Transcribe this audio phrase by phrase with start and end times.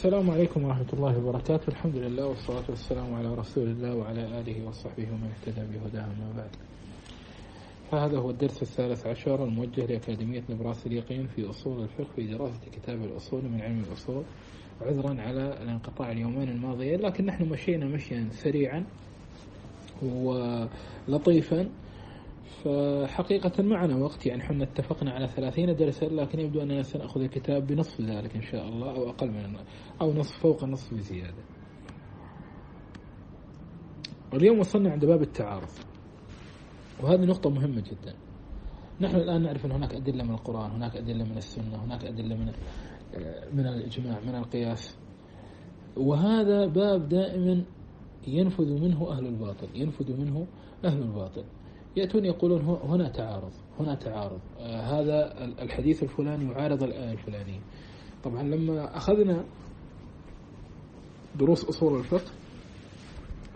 [0.00, 1.68] السلام عليكم ورحمة الله وبركاته.
[1.68, 6.50] الحمد لله والصلاة والسلام على رسول الله وعلى آله وصحبه ومن اهتدى بهداه ما بعد.
[7.90, 13.04] فهذا هو الدرس الثالث عشر الموجه لأكاديمية نبراس اليقين في أصول الفقه في دراسة كتاب
[13.04, 14.24] الأصول من علم الأصول
[14.80, 18.84] عذرا على الانقطاع اليومين الماضيين لكن نحن مشينا مشيا سريعا
[20.02, 21.68] ولطيفا.
[22.64, 28.00] فحقيقة معنا وقت يعني حنا اتفقنا على ثلاثين درسا لكن يبدو أننا سنأخذ الكتاب بنصف
[28.00, 29.56] ذلك إن شاء الله أو أقل من
[30.00, 31.42] أو نصف فوق النصف بزيادة.
[34.34, 35.68] اليوم وصلنا عند باب التعارض
[37.02, 38.14] وهذه نقطة مهمة جدا.
[39.00, 42.52] نحن الآن نعرف أن هناك أدلة من القرآن هناك أدلة من السنة هناك أدلة من
[43.52, 44.98] من الإجماع من القياس.
[45.96, 47.64] وهذا باب دائما
[48.26, 50.46] ينفذ منه أهل الباطل ينفذ منه
[50.84, 51.44] أهل الباطل.
[51.96, 54.40] يأتون يقولون هنا تعارض هنا تعارض.
[54.58, 57.60] آه هذا الحديث الفلاني يعارض الآية الفلانية.
[58.24, 59.44] طبعا لما أخذنا
[61.38, 62.30] دروس أصول الفقه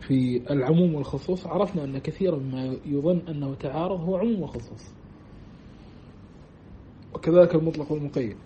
[0.00, 4.94] في العموم والخصوص عرفنا أن كثيرا ما يظن أنه تعارض هو عموم وخصوص.
[7.14, 8.36] وكذلك المطلق والمقيد.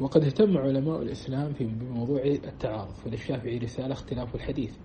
[0.00, 4.76] وقد اهتم علماء الإسلام في بموضوع التعارض فللشافعي رسالة اختلاف الحديث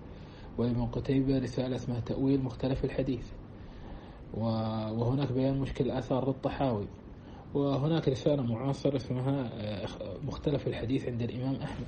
[0.58, 3.26] ولابن قتيبة رسالة اسمها تأويل مختلف الحديث.
[4.34, 6.86] وهناك بيان مشكل الآثار للطحاوي
[7.54, 9.50] وهناك رسالة معاصرة اسمها
[10.26, 11.86] مختلف الحديث عند الإمام أحمد.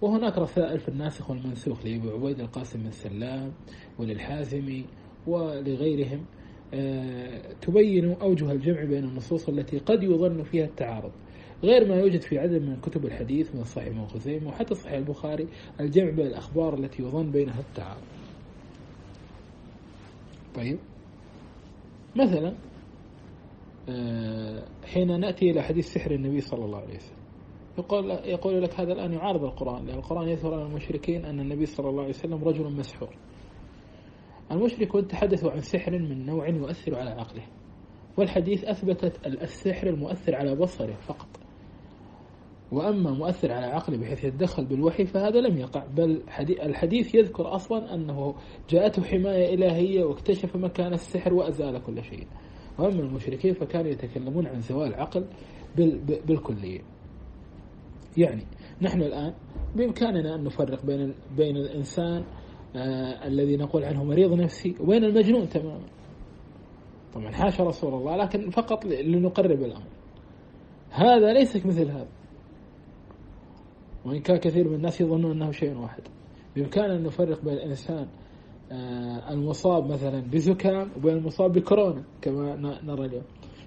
[0.00, 3.52] وهناك رسائل في الناسخ والمنسوخ لأبي عبيد القاسم بن سلام
[3.98, 4.84] وللحازمي
[5.26, 6.24] ولغيرهم
[7.60, 11.12] تبين أوجه الجمع بين النصوص التي قد يظن فيها التعارض.
[11.62, 15.48] غير ما يوجد في عدد من كتب الحديث من صحيح ابن خزيمة وحتى صحيح البخاري
[15.80, 18.02] الجمع بين الأخبار التي يظن بينها التعارض.
[20.54, 20.78] طيب.
[22.16, 22.54] مثلا
[24.84, 27.22] حين نأتي إلى حديث سحر النبي صلى الله عليه وسلم
[27.78, 31.88] يقول, يقول لك هذا الآن يعارض القرآن لأن القرآن يذكر عن المشركين أن النبي صلى
[31.88, 33.16] الله عليه وسلم رجل مسحور.
[34.50, 37.46] المشركون تحدثوا عن سحر من نوع يؤثر على عقله
[38.16, 41.41] والحديث أثبتت السحر المؤثر على بصره فقط.
[42.72, 46.22] وأما مؤثر على عقله بحيث يتدخل بالوحي فهذا لم يقع بل
[46.62, 48.34] الحديث يذكر أصلا أنه
[48.70, 52.26] جاءته حماية إلهية واكتشف مكان السحر وأزال كل شيء.
[52.78, 55.26] وأما المشركين فكانوا يتكلمون عن زوال العقل
[56.26, 56.80] بالكلية.
[58.16, 58.44] يعني
[58.82, 59.34] نحن الآن
[59.76, 62.24] بإمكاننا أن نفرق بين بين الإنسان
[62.76, 65.86] آه الذي نقول عنه مريض نفسي وبين المجنون تماما.
[67.14, 69.88] طبعا حاشا رسول الله لكن فقط لنقرب الأمر.
[70.90, 72.21] هذا ليس مثل هذا.
[74.04, 76.02] وإن كان كثير من الناس يظنون أنه شيء واحد.
[76.56, 78.08] بإمكاننا أن نفرق بين الإنسان
[78.72, 83.24] آه المصاب مثلا بزكام وبين المصاب بكورونا كما نرى اليوم.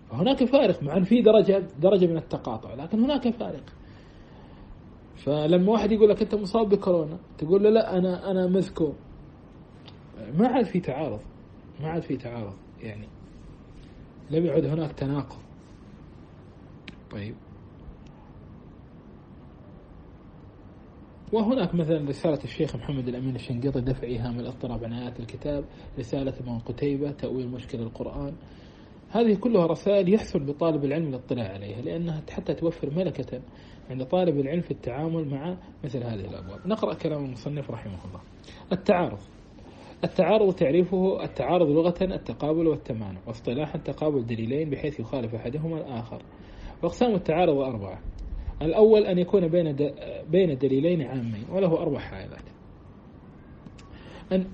[0.09, 3.63] فهناك فارق مع أن في درجة درجة من التقاطع لكن هناك فارق.
[5.16, 8.96] فلما واحد يقول لك أنت مصاب بكورونا تقول له لا أنا أنا مزكوم
[10.34, 11.19] ما عاد في تعارض
[11.81, 13.07] ما عاد في تعارض يعني.
[14.31, 15.40] لم يعد هناك تناقض.
[17.12, 17.35] طيب.
[21.35, 25.66] وهناك مثلا رسالة الشيخ محمد الأمين الشنقيطي دفع إيهام الاضطراب عن آيات الكتاب
[26.00, 28.34] رسالة ابن قتيبة تأويل مشكل القرآن.
[29.09, 33.41] هذه كلها رسائل يحسن بطالب العلم الاطلاع عليها لأنها حتى توفر ملكة
[33.90, 36.68] عند طالب العلم في التعامل مع مثل هذه الأبواب.
[36.68, 38.22] نقرأ كلام المصنف رحمه الله.
[38.72, 39.19] التعارض.
[40.03, 46.22] التعارض تعريفه التعارض لغة التقابل والتمانع واصطلاحا تقابل دليلين بحيث يخالف أحدهما الآخر.
[46.84, 48.00] وأقسام التعارض أربعة.
[48.62, 49.76] الأول أن يكون بين
[50.30, 52.44] بين دليلين عامين وله أربع حالات.
[54.32, 54.46] أن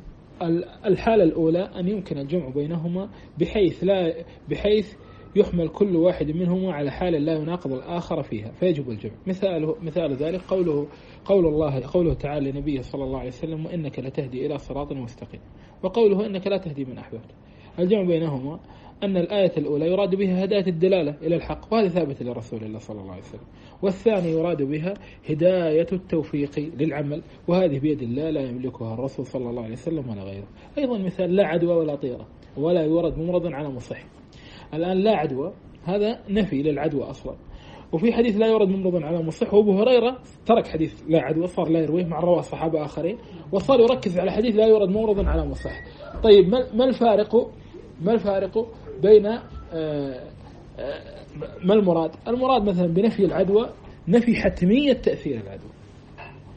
[0.86, 3.10] الحالة الأولى أن يمكن الجمع بينهما
[3.40, 4.14] بحيث لا
[4.50, 4.94] بحيث
[5.36, 9.14] يحمل كل واحد منهما على حال لا يناقض الآخر فيها فيجب الجمع.
[9.28, 10.88] مثال مثال ذلك قوله
[11.26, 15.42] قول الله قوله تعالى لنبيه صلى الله عليه وسلم وإنك لتهدي إلى صراط مستقيم
[15.84, 17.32] وقوله إنك لا تهدي من أحببت
[17.80, 18.60] الجمع بينهما
[19.04, 23.12] أن الآية الأولى يراد بها هداية الدلالة إلى الحق وهذه ثابتة لرسول الله صلى الله
[23.12, 23.42] عليه وسلم.
[23.82, 24.94] والثاني يراد بها
[25.30, 30.48] هداية التوفيق للعمل وهذه بيد الله لا يملكها الرسول صلى الله عليه وسلم ولا غيره.
[30.78, 32.28] أيضا مثال لا عدوى ولا طيرة
[32.58, 34.04] ولا يورد ممرض على مصح
[34.74, 35.54] الآن لا عدوى
[35.84, 37.36] هذا نفي للعدوى أصلا.
[37.92, 41.80] وفي حديث لا يورد ممرض على مصح وأبو هريرة ترك حديث لا عدوى صار لا
[41.80, 43.18] يرويه مع رواه صحابة آخرين
[43.52, 45.82] وصار يركز على حديث لا يورد ممرض على مصح
[46.24, 47.52] طيب ما الفارق
[48.02, 48.68] ما الفارق
[49.02, 49.24] بين
[51.64, 53.70] ما المراد؟ المراد مثلا بنفي العدوى
[54.08, 55.72] نفي حتمية تأثير العدوى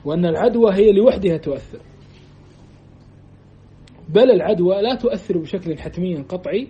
[0.05, 1.81] وأن العدوى هي لوحدها تؤثر.
[4.09, 6.69] بل العدوى لا تؤثر بشكل حتمي قطعي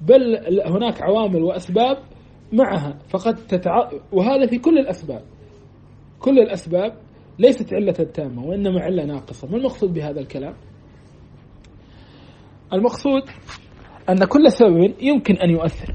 [0.00, 0.36] بل
[0.66, 1.98] هناك عوامل وأسباب
[2.52, 3.90] معها فقد تتع...
[4.12, 5.22] وهذا في كل الأسباب.
[6.20, 6.96] كل الأسباب
[7.38, 9.48] ليست علة تامة وإنما علة ناقصة.
[9.48, 10.54] ما المقصود بهذا الكلام؟
[12.72, 13.22] المقصود
[14.10, 15.94] أن كل سبب يمكن أن يؤثر.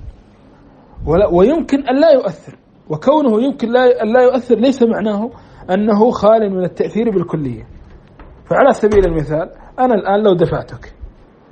[1.31, 2.57] ويمكن أن لا يؤثر.
[2.89, 5.31] وكونه يمكن أن لا يؤثر ليس معناه
[5.69, 7.67] أنه خال من التأثير بالكلية.
[8.49, 10.93] فعلى سبيل المثال أنا الآن لو دفعتك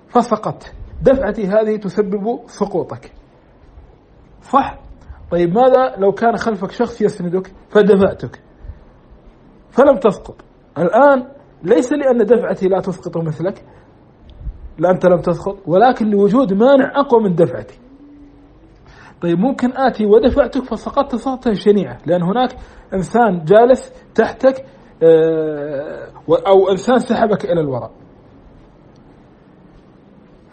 [0.09, 3.11] فسقطت دفعتي هذه تسبب سقوطك.
[4.41, 4.79] صح؟
[5.31, 8.41] طيب ماذا لو كان خلفك شخص يسندك فدفعتك؟
[9.71, 10.35] فلم تسقط.
[10.77, 11.27] الآن
[11.63, 13.65] ليس لأن دفعتي لا تسقط مثلك
[14.77, 17.79] لا أنت لم تسقط ولكن لوجود مانع أقوى من دفعتي.
[19.21, 22.55] طيب ممكن آتي ودفعتك فسقطت سقطة شنيعة لأن هناك
[22.93, 24.65] إنسان جالس تحتك
[25.03, 26.07] آه،
[26.47, 27.91] أو إنسان سحبك إلى الوراء.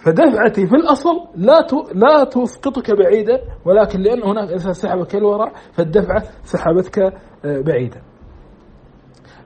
[0.05, 6.23] فدفعتي في الأصل لا لا تسقطك بعيدا ولكن لأن هناك إنسان سحبك إلى الوراء فالدفعة
[6.45, 8.03] سحبتك آه، بعيدا.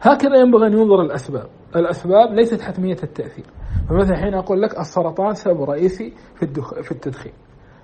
[0.00, 1.46] هكذا ينبغي أن ينظر الأسباب.
[1.76, 3.44] الأسباب ليست حتمية التأثير.
[3.88, 6.74] فمثلا حين أقول لك السرطان سبب رئيسي في الدخ...
[6.80, 7.32] في التدخين.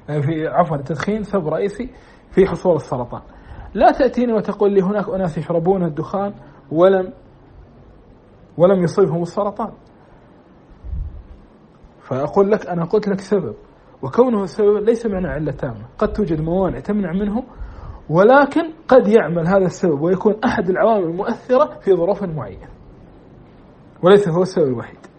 [0.08, 1.90] يعني في عفوا التدخين سبب رئيسي
[2.30, 3.22] في حصول السرطان.
[3.74, 6.34] لا تأتيني وتقول لي هناك أناس يشربون الدخان
[6.72, 7.12] ولم
[8.56, 9.72] ولم يصيبهم السرطان.
[12.00, 13.54] فأقول لك أنا قلت لك سبب
[14.02, 15.84] وكونه سبب ليس معنى علة تامة.
[15.98, 17.44] قد توجد موانع تمنع منه
[18.10, 22.68] ولكن قد يعمل هذا السبب ويكون أحد العوامل المؤثرة في ظروف معينة.
[24.02, 25.09] وليس هو السبب الوحيد.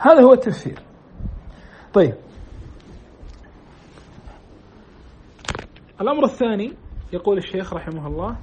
[0.00, 0.78] هذا هو التفسير.
[1.94, 2.14] طيب.
[6.00, 6.72] الأمر الثاني
[7.12, 8.36] يقول الشيخ رحمه الله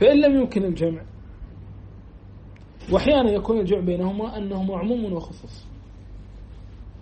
[0.00, 1.02] فإن لم يمكن الجمع
[2.92, 5.66] وأحيانا يكون الجمع بينهما أنهما عموم وخصوص.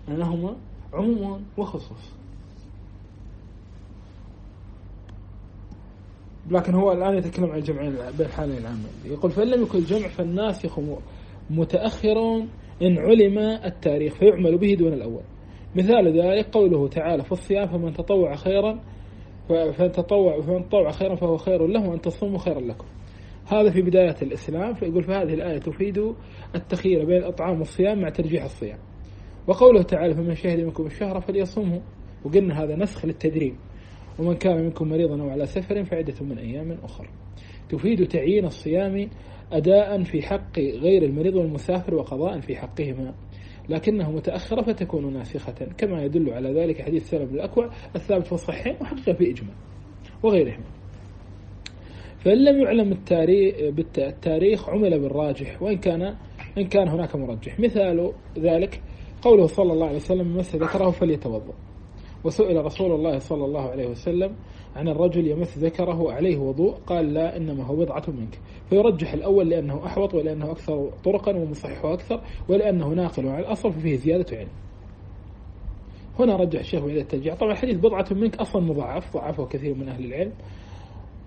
[0.08, 0.56] أنهما
[0.92, 2.12] عموم وخصوص.
[6.50, 10.80] لكن هو الآن يتكلم عن الجمع بين الحالين العامة يقول فإن لم يكن الجمع فالناسخ
[11.50, 12.46] متأخر
[12.82, 15.22] إن علم التاريخ فيعمل به دون الأول.
[15.76, 18.80] مثال ذلك قوله تعالى في الصيام فمن تطوع خيرا
[19.48, 22.86] فمن تطوع فمن تطوع خيرا فهو خير له وأن تصوموا خيرا لكم.
[23.46, 26.14] هذا في بداية الإسلام فيقول فهذه الآية تفيد
[26.54, 28.78] التخيير بين الأطعام والصيام مع ترجيح الصيام.
[29.46, 31.80] وقوله تعالى فمن شهد منكم الشهر فليصومه.
[32.24, 33.54] وقلنا هذا نسخ للتدريب.
[34.18, 37.08] ومن كان منكم مريضا أو على سفر فعدة من أيام أخرى.
[37.72, 39.08] تفيد تعيين الصيام
[39.52, 43.14] أداء في حق غير المريض والمسافر وقضاء في حقهما.
[43.68, 49.12] لكنه متأخرة فتكون ناسخة كما يدل على ذلك حديث سلم الأكوع الثابت في الصحيحين وحقيقة
[49.12, 49.54] في إجماع
[50.22, 50.64] وغيرهما.
[52.18, 52.92] فإن لم يعلم
[53.98, 56.16] التاريخ عمل بالراجح وإن كان
[56.58, 57.60] إن كان هناك مرجح.
[57.60, 58.82] مثال ذلك
[59.22, 61.54] قوله صلى الله عليه وسلم مس ذكره فليتوضأ.
[62.24, 64.36] وسئل رسول الله صلى الله عليه وسلم
[64.76, 68.40] عن الرجل يمس ذكره عليه وضوء قال لا إنما هو بضعة منك.
[68.70, 74.36] فيرجح الأول لأنه أحوط ولأنه أكثر طرقا ومصححه أكثر ولأنه ناقل عن الأصل ففيه زيادة
[74.36, 74.48] علم.
[76.18, 80.04] هنا رجح الشيخ بعيد الترجيع طبعا حديث بضعة منك أصلا مضاعف ضعفه كثير من أهل
[80.04, 80.32] العلم.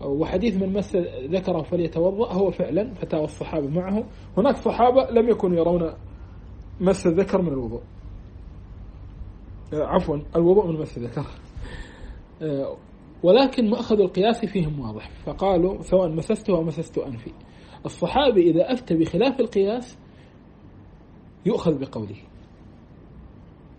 [0.01, 0.95] وحديث من مس
[1.29, 4.03] ذكره فليتوضأ هو فعلا فتاوى الصحابة معه.
[4.37, 5.93] هناك صحابة لم يكونوا يرون
[6.81, 7.81] مس الذكر من الوضوء.
[9.73, 11.25] عفوا الوضوء من مس الذكر.
[13.25, 15.09] ولكن مأخذ القياس فيهم واضح.
[15.25, 17.31] فقالوا سواء مسست أو مسست أنفي.
[17.85, 19.97] الصحابي إذا أفتى بخلاف القياس
[21.45, 22.15] يؤخذ بقوله.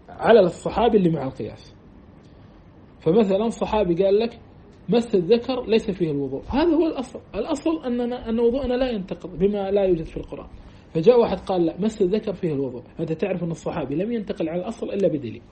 [0.08, 1.74] على الصحابي اللي مع القياس.
[3.00, 4.40] فمثلا صحابي قال لك
[4.88, 6.42] مس الذكر ليس فيه الوضوء.
[6.48, 7.20] هذا هو الأصل.
[7.34, 10.48] الأصل أننا أن وضوءنا لا ينتقض بما لا يوجد في القرآن.
[10.94, 12.82] فجاء واحد قال لا مس الذكر فيه الوضوء.
[13.00, 15.42] أنت تعرف أن الصحابي لم ينتقل على الأصل إلا بدليل.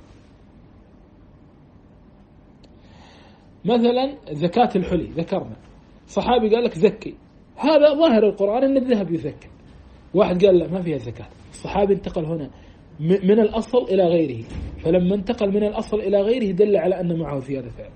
[3.65, 5.57] مثلا زكاة الحلي ذكرنا.
[6.07, 7.15] صحابي قال لك زكي.
[7.57, 9.49] هذا ظاهر القرآن أن الذهب يزكى
[10.15, 11.27] واحد قال لا ما فيها زكاة.
[11.51, 12.51] الصحابي انتقل هنا
[13.01, 14.45] من الأصل إلى غيره.
[14.79, 17.91] فلما انتقل من الأصل إلى غيره دل على أن معه زيادة فعل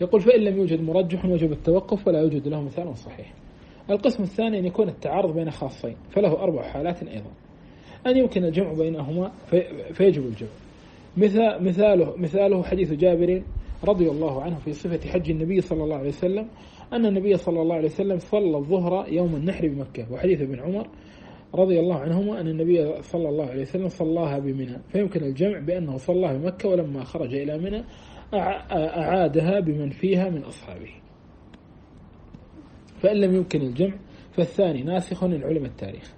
[0.00, 3.32] يقول فإن لم يوجد مرجح وجب التوقف ولا يوجد له مثال صحيح.
[3.90, 7.30] القسم الثاني أن يكون التعارض بين خاصين فله أربع حالات أيضا.
[8.06, 9.32] أن يمكن الجمع بينهما
[9.92, 10.50] فيجب الجمع.
[11.16, 13.42] مثال مثاله مثاله حديث جابر
[13.84, 16.48] رضي الله عنه في صفة حج النبي صلى الله عليه وسلم
[16.92, 20.88] أن النبي صلى الله عليه وسلم صلى الظهر يوم النحر بمكة وحديث ابن عمر
[21.54, 26.36] رضي الله عنهما أن النبي صلى الله عليه وسلم صلاها بمنى فيمكن الجمع بأنه صلاها
[26.36, 27.84] بمكة ولما خرج إلى منى
[28.34, 30.90] أعادها بمن فيها من أصحابه.
[33.02, 33.94] فإن لم يمكن الجمع
[34.32, 36.14] فالثاني ناسخ إن علم التاريخ.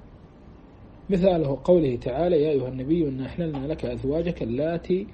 [1.10, 5.06] مثاله قوله تعالى يا أيها النبي إنا أحللنا لك أزواجك اللاتي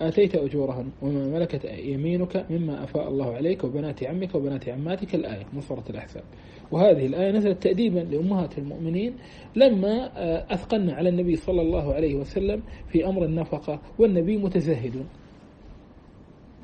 [0.00, 5.14] آتيت أجورهن وما ملكت يمينك مما أفاء الله عليك وبنات عمك وبنات عماتك.
[5.14, 6.22] الآية من سورة الأحزاب.
[6.70, 9.14] وهذه الآية نزلت تأديبا لأمهات المؤمنين
[9.56, 10.10] لما
[10.54, 15.06] أثقلن على النبي صلى الله عليه وسلم في أمر النفقة والنبي متزهد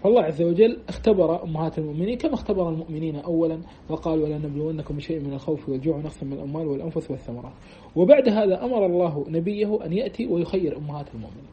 [0.02, 5.32] فالله عز وجل اختبر أمهات المؤمنين كما اختبر المؤمنين أولا وقال ولا نبلونكم بشيء من
[5.32, 7.52] الخوف والجوع ونقص من الأموال والأنفس والثمرات.
[7.96, 11.48] وبعد هذا أمر الله نبيه أن يأتي ويخير أمهات المؤمنين.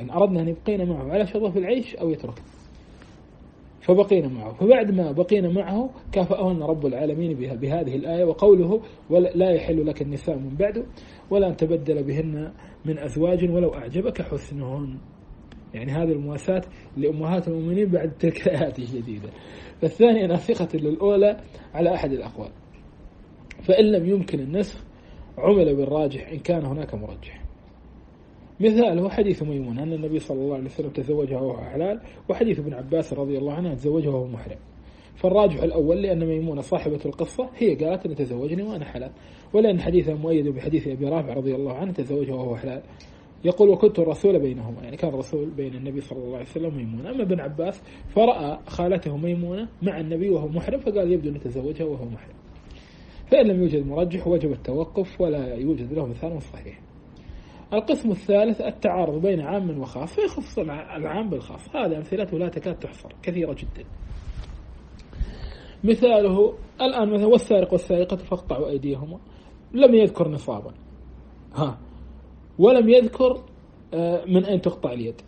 [0.00, 2.42] إن أردنا أن يبقين معه على شظف العيش أو يترك
[3.80, 4.52] فبقينا معه.
[4.52, 8.80] فبعد ما بقينا معه كافأهن رب العالمين بها بهذه الآية وقوله
[9.34, 10.84] لا يحل لك النساء من بعده
[11.30, 12.52] ولا أن تبدل بهن
[12.84, 14.98] من أزواج ولو أعجبك حسنهن.
[15.74, 16.62] يعني هذه المواساة
[16.96, 19.28] لأمهات المؤمنين بعد تلك الآيات الجديدة
[19.80, 21.40] فالثانية ناسخة للأولى
[21.74, 22.50] على أحد الأقوال.
[23.62, 24.84] فإن لم يمكن النسخ
[25.38, 27.44] عمل بالراجح إن كان هناك مرجح
[28.60, 33.12] مثاله حديث ميمون أن النبي صلى الله عليه وسلم تزوجها وهو حلال وحديث ابن عباس
[33.12, 34.58] رضي الله عنه تزوجها وهو محرم.
[35.14, 39.10] فالراجح الأول لأن ميمونة صاحبة القصة هي قالت أن تزوجني وأنا حلال.
[39.52, 42.82] ولأن حديثها مؤيد بحديث أبي رافع رضي الله عنه تزوجها وهو حلال.
[43.44, 47.22] يقول وكنت الرسول بينهما يعني كان الرسول بين النبي صلى الله عليه وسلم وميمونة أما
[47.22, 47.82] ابن عباس
[48.14, 52.34] فرأى خالته ميمونة مع النبي وهو محرم فقال يبدو أن تزوجها وهو محرم.
[53.30, 56.80] فإن لم يوجد مرجح وجب التوقف ولا يوجد له مثال صحيح.
[57.72, 61.76] القسم الثالث التعارض بين عام وخاص فيخص العام بالخاص.
[61.76, 63.84] هذا أمثلته لا تكاد تحصر كثيرة جدا.
[65.84, 69.18] مثاله الآن مثلا والسارق والسارقة فاقطعوا أيديهما
[69.72, 70.74] لم يذكر نصابا.
[71.54, 71.78] ها
[72.58, 73.44] ولم يذكر
[73.94, 75.20] آه، من أين تقطع اليد.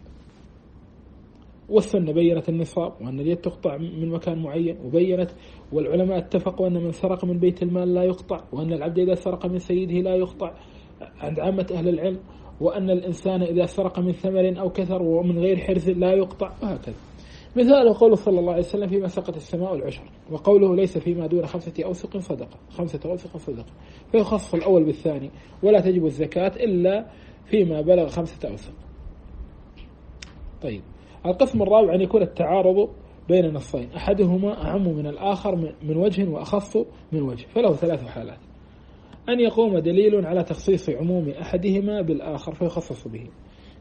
[1.68, 5.30] والسنة بينت النصاب وأن اليد تقطع من مكان معين وبينت
[5.73, 9.59] والعلماء اتفقوا أن من سرق من بيت المال لا يقطع وأن العبد إذا سرق من
[9.59, 10.52] سيده لا يقطع.
[11.21, 12.18] عند عامة أهل العلم
[12.61, 16.95] وأن الإنسان إذا سرق من ثمر أو كثر ومن غير حرز لا يقطع وهكذا.
[17.56, 21.84] مثال قوله صلى الله عليه وسلم فيما سقط السماء العشر وقوله ليس فيما دون خمسة
[21.84, 23.72] أوسق صدقة خمسة أوسق صدقة
[24.12, 25.30] فيخص الأول بالثاني
[25.62, 27.06] ولا تجب الزكاة إلا
[27.46, 28.72] فيما بلغ خمسة أوسق.
[30.62, 30.82] طيب.
[31.26, 32.88] القسم الرابع أن يكون التعارض
[33.28, 36.76] بين نصين أحدهما أعم من الآخر من وجه وأخص
[37.12, 38.38] من وجه فله ثلاث حالات.
[39.28, 43.26] أن يقوم دليل على تخصيص عموم أحدهما بالآخر فيخصص به.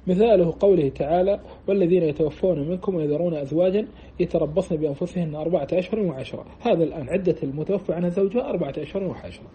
[0.07, 3.87] مثاله قوله تعالى والذين يتوفون منكم ويذرون أزواجا
[4.19, 9.47] يتربصن بأنفسهن أربعة أشهر وعشرة هذا الآن عدة المتوفى عنها زوجها أربعة أشهر وعشرة.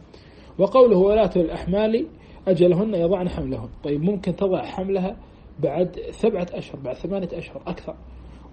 [0.59, 2.07] وقوله ولاة الأحمال
[2.49, 5.16] أجلهن يضعن حملهن طيب ممكن تضع حملها
[5.62, 7.95] بعد سبعة أشهر بعد ثمانية أشهر أكثر.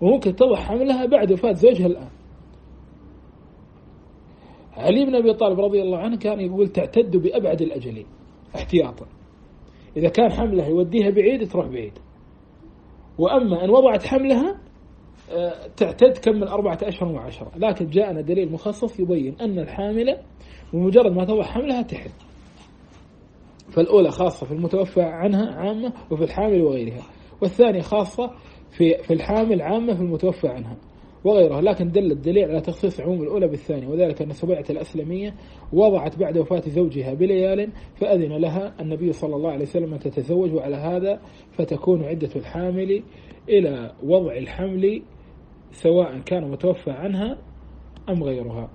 [0.01, 2.09] وممكن تضع حملها بعد وفاة زوجها الآن.
[4.77, 8.05] علي بن أبي طالب رضي الله عنه كان يقول تعتد بأبعد الأجلين
[8.55, 9.16] احتياطا.
[9.97, 11.93] إذا كان حملها يوديها بعيد تروح بعيد.
[13.17, 14.59] وأما أن وضعت حملها
[15.31, 20.17] آه، تعتد كم من أربعة أشهر وعشرة لكن جاءنا دليل مخصص يبين أن الحاملة
[20.73, 22.09] بمجرد ما تضع حملها تحل.
[23.71, 27.03] فالأولى خاصة في المتوفى عنها عامة وفي الحامل وغيرها.
[27.41, 28.31] والثانية خاصة
[28.71, 30.77] في في الحامل عامة في المتوفى عنها.
[31.23, 35.35] وغيرها لكن دل الدليل على تخصيص عموم الأولى بالثانية وذلك أن سبيعة الأسلمية
[35.73, 40.75] وضعت بعد وفاة زوجها بليال فأذن لها النبي صلى الله عليه وسلم أن تتزوج وعلى
[40.75, 41.19] هذا
[41.51, 43.03] فتكون عدة الحامل
[43.49, 45.01] إلى وضع الحمل
[45.71, 47.37] سواء كان متوفى عنها
[48.09, 48.69] أم غيرها.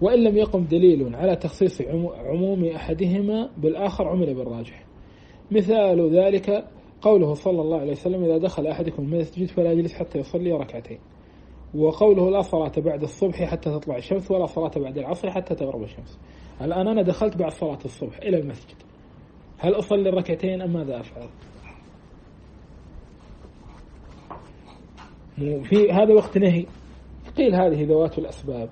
[0.00, 1.82] وإن لم يقم دليل على تخصيص
[2.18, 4.84] عموم أحدهما بالآخر عمل بالراجح.
[5.50, 6.64] مثال ذلك
[7.02, 10.98] قوله صلى الله عليه وسلم إذا دخل أحدكم المسجد فلا يجلس حتى يصلي ركعتين.
[11.74, 16.18] وقوله لا صلاة بعد الصبح حتى تطلع الشمس ولا صلاة بعد العصر حتى تغرب الشمس.
[16.60, 18.76] الآن أنا دخلت بعد صلاة الصبح إلى المسجد؟
[19.58, 21.28] هل أصلي الركعتين أم ماذا أفعل؟
[25.62, 26.66] في هذا وقت نهي.
[27.36, 28.70] قيل هذه ذوات الأسباب.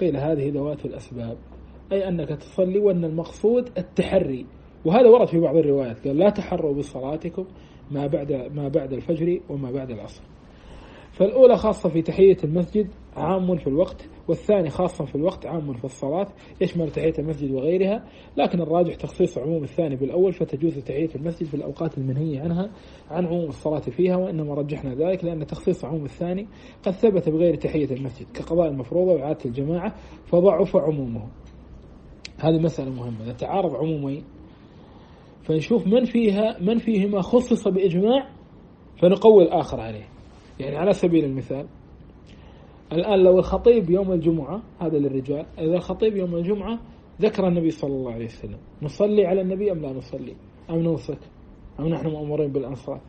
[0.00, 1.36] قيل هذه ذوات الأسباب.
[1.92, 4.46] أي أنك تصلي وأن المقصود التحري.
[4.84, 7.44] وهذا ورد في بعض الروايات قال لا تحروا بصلاتكم
[7.90, 10.22] ما بعد ما بعد الفجر وما بعد العصر.
[11.12, 16.26] فالأولى خاصة في تحية المسجد عام في الوقت والثاني خاصة في الوقت عام في الصلاة
[16.60, 18.04] يشمل تحية المسجد وغيرها؟
[18.36, 22.70] لكن الراجح تخصيص عموم الثاني بالأول فتجوز تحية المسجد في الأوقات المنهية عنها
[23.10, 26.46] عن عموم الصلاة فيها وإنما رجحنا ذلك لأن تخصيص عموم الثاني
[26.82, 29.94] قد ثبت بغير تحية المسجد كقضاء المفروضة وعادة الجماعة
[30.26, 31.28] فضعف عمومه.
[32.38, 33.32] هذه مسألة مهمة.
[33.32, 34.24] تعارض عمومين.
[35.44, 38.28] فنشوف من فيها من فيهما خصص بإجماع
[39.02, 40.08] فنقوي الآخر عليه.
[40.60, 41.66] يعني على سبيل المثال
[42.92, 46.78] الآن لو الخطيب يوم الجمعة هذا للرجال إذا الخطيب يوم الجمعة
[47.20, 50.34] ذكر النبي صلى الله عليه وسلم نصلي على النبي أم لا نصلي؟
[50.70, 51.18] أم نوصك
[51.80, 53.00] أم نحن مأمورين بالأنصات؟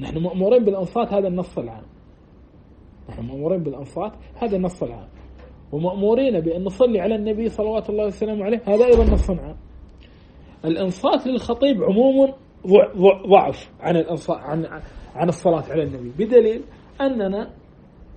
[0.00, 1.84] نحن مأمورين بالأنصات هذا النص العام.
[3.08, 5.08] نحن مأمورين بالأنصات هذا النص العام.
[5.72, 9.56] ومأمورين بأن نصلي على النبي صلوات الله وسلامه عليه هذا أيضا نص عام.
[10.64, 12.32] الإنصات للخطيب عموم
[13.30, 13.96] ضعف عن
[14.30, 14.82] عن
[15.14, 16.24] عن الصلاة على النبي.
[16.24, 16.62] بدليل
[17.00, 17.50] أننا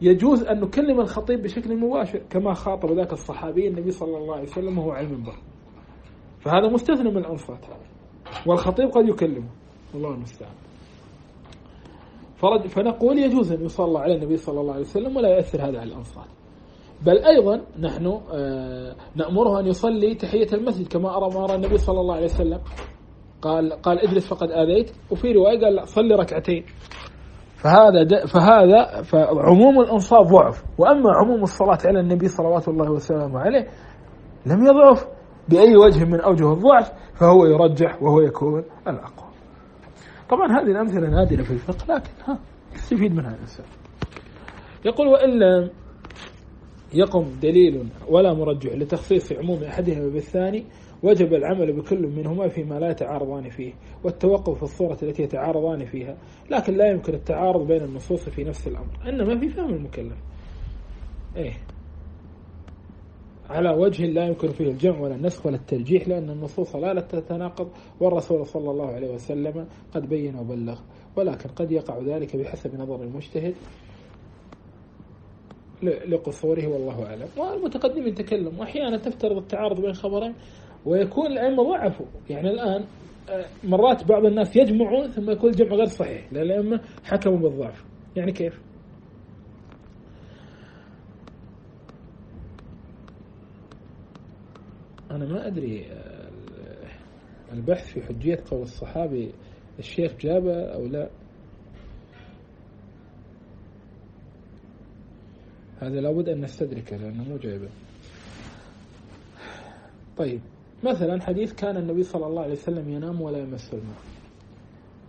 [0.01, 4.77] يجوز أن نكلم الخطيب بشكل مباشر كما خاطب ذاك الصحابي النبي صلى الله عليه وسلم
[4.77, 5.35] وهو على المنبر.
[6.39, 7.65] فهذا مستثنى من الأنصات.
[8.47, 9.49] والخطيب قد يكلمه.
[9.95, 10.53] الله المستعان.
[12.67, 16.40] فنقول يجوز أن يصلى على النبي صلى الله عليه وسلم ولا يأثر هذا على الأنصات.
[17.05, 22.25] بل أيضا نحن آه، نأمره أن يصلي تحية المسجد كما أمر النبي صلى الله عليه
[22.25, 22.59] وسلم
[23.41, 26.65] قال قال اجلس فقد آذيت وفي رواية قال لا صلي ركعتين
[27.55, 33.67] فهذا فهذا فعموم الأنصاف ضعف وأما عموم الصلاة على النبي صلوات الله وسلامه عليه
[34.45, 35.07] لم يضعف
[35.49, 39.29] بأي وجه من أوجه الضعف فهو يرجح وهو يكون الأقوى.
[40.29, 42.39] طبعا هذه الأمثلة نادرة في الفقه لكن ها
[42.73, 43.65] يستفيد منها الإنسان.
[44.85, 45.69] يقول وإن لم
[46.93, 50.65] يقم دليل ولا مرجح لتخصيص عموم احدهما بالثاني
[51.03, 56.17] وجب العمل بكل منهما فيما لا يتعارضان فيه والتوقف في الصورة التي يتعارضان فيها
[56.51, 60.17] لكن لا يمكن التعارض بين النصوص في نفس الأمر إنما في فهم المكلف.
[61.35, 61.53] إيه.
[63.49, 67.69] على وجه لا يمكن فيه الجمع ولا النسخ ولا الترجيح لأن النصوص لا تتناقض
[67.99, 70.79] والرسول صلى الله عليه وسلم قد بين وبلغ
[71.15, 73.53] ولكن قد يقع ذلك بحسب نظر المجتهد.
[75.83, 77.27] لقصوره والله أعلم.
[77.37, 80.33] والمتقدمين تكلم وأحيانا تفترض التعارض بين خبرين
[80.85, 82.83] ويكون الأئمة ضعفوا يعني الآن
[83.29, 87.83] آه، مرات بعض الناس يجمعون ثم يكون الجمع غير صحيح لأن الأئمة حكموا بالضعف.
[88.15, 88.61] يعني كيف؟
[95.11, 96.29] أنا ما أدري آه،
[97.53, 99.31] البحث في حجية قول الصحابي
[99.79, 101.09] الشيخ جابه أو لا.
[105.81, 107.69] هذا لابد أن نستدركه لأنه مو جايبه
[110.17, 110.41] طيب
[110.83, 114.01] مثلا حديث كان النبي صلى الله عليه وسلم ينام ولا يمس الماء.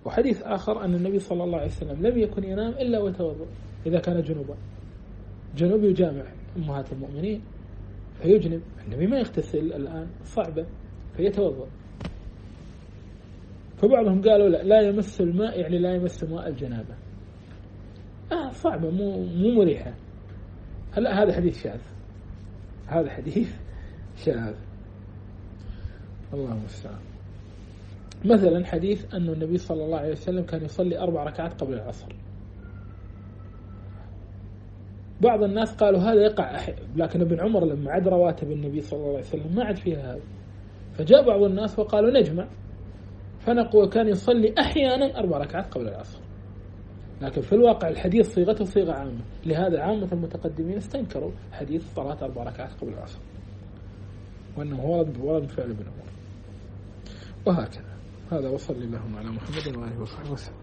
[0.05, 3.47] وحديث آخر أن النبي صلى الله عليه وسلم لم يكن ينام إلا ويتوضأ
[3.87, 4.55] إذا كان جنوبا.
[5.57, 6.25] جنوب يجامع
[6.57, 7.43] أمهات المؤمنين
[8.23, 8.63] فيجنب.
[8.87, 10.67] النبي ما يغتسل الآن صعبة
[11.17, 11.67] فيتوضأ.
[13.77, 16.95] فبعضهم قالوا لا لا يمس الماء يعني لا يمس ماء الجنابة.
[18.33, 19.95] آه صعبة مو مو مريحة.
[20.97, 21.81] هلا هذا حديث شاذ.
[22.87, 23.57] هذا حديث
[24.25, 24.55] شاذ.
[26.35, 27.01] الله المستعان
[28.25, 32.13] مثلا حديث أن النبي صلى الله عليه وسلم كان يصلي أربع ركعات قبل العصر.
[35.21, 36.61] بعض الناس قالوا هذا يقع
[36.97, 40.23] لكن ابن عمر لما عد رواتب النبي صلى الله عليه وسلم ما عد فيها هذا.
[40.93, 42.47] فجاء بعض الناس وقالوا نجمع.
[43.41, 46.22] فنقول كان يصلي أحيانا أربع ركعات قبل العصر.
[47.23, 49.21] لكن في الواقع الحديث صيغته صيغة عامة.
[49.47, 53.19] لهذا عامة المتقدمين استنكروا حديث صلاة أربع ركعات قبل العصر.
[54.57, 56.13] وأنه ورد ورد فعل ابن عمر.
[57.47, 57.93] وهكذا.
[58.33, 60.62] هذا وصلى اللهم على محمد وآله وصحبه وسلم.